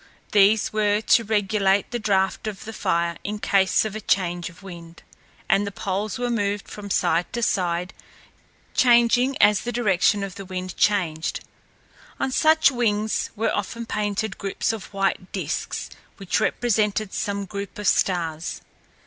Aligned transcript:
These 0.31 0.73
were 0.73 0.99
to 0.99 1.23
regulate 1.23 1.91
the 1.91 1.99
draught 1.99 2.47
of 2.47 2.65
the 2.65 2.73
fire 2.73 3.17
in 3.23 3.37
case 3.37 3.85
of 3.85 3.95
a 3.95 4.01
change 4.01 4.49
of 4.49 4.63
wind, 4.63 5.03
and 5.47 5.67
the 5.67 5.71
poles 5.71 6.17
were 6.17 6.31
moved 6.31 6.67
from 6.67 6.89
side 6.89 7.31
to 7.33 7.43
side, 7.43 7.93
changing 8.73 9.37
as 9.39 9.61
the 9.61 9.71
direction 9.71 10.23
of 10.23 10.33
the 10.33 10.45
wind 10.45 10.75
changed. 10.75 11.41
On 12.19 12.31
such 12.31 12.71
wings 12.71 13.29
were 13.35 13.55
often 13.55 13.85
painted 13.85 14.39
groups 14.39 14.73
of 14.73 14.91
white 14.91 15.31
disks 15.31 15.87
which 16.17 16.39
represented 16.39 17.13
some 17.13 17.45
group 17.45 17.77
of 17.77 17.87
stars. 17.87 18.61